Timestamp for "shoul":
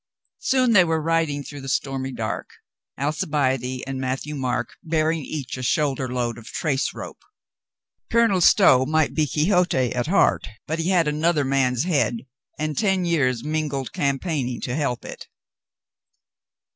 5.61-5.93